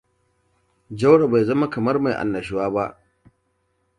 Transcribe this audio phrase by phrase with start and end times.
[1.01, 2.85] Jaurou bai zama kamar mai annashuwa ba.